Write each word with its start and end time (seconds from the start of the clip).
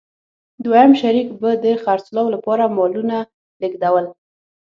دویم 0.63 0.91
شریک 1.01 1.27
به 1.41 1.49
د 1.63 1.65
خرڅلاو 1.83 2.33
لپاره 2.35 2.63
مالونه 2.77 3.17
لېږدول. 3.61 4.05